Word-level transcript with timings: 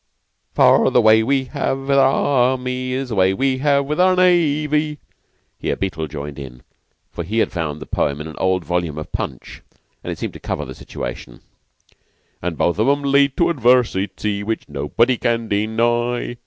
"For 0.55 0.89
the 0.89 0.99
way 0.99 1.21
we 1.21 1.43
have 1.45 1.77
with 1.77 1.91
our 1.91 1.99
Army 2.53 2.91
Is 2.91 3.09
the 3.09 3.15
way 3.15 3.35
we 3.35 3.59
have 3.59 3.85
with 3.85 3.99
our 3.99 4.15
Navy." 4.15 4.97
Here 5.59 5.75
Beetle 5.75 6.07
joined 6.07 6.39
in. 6.39 6.63
They 7.15 7.37
had 7.37 7.51
found 7.51 7.79
the 7.79 7.85
poem 7.85 8.19
in 8.19 8.25
an 8.27 8.35
old 8.39 8.65
volume 8.65 8.97
of 8.97 9.11
"Punch," 9.11 9.61
and 10.03 10.11
it 10.11 10.17
seemed 10.17 10.33
to 10.33 10.39
cover 10.39 10.65
the 10.65 10.73
situation: 10.73 11.41
"An' 12.41 12.55
both 12.55 12.79
of 12.79 12.87
'em 12.89 13.03
led 13.03 13.37
to 13.37 13.51
adversity, 13.51 14.41
Which 14.41 14.67
nobody 14.67 15.17
can 15.17 15.47
deny!" 15.47 16.37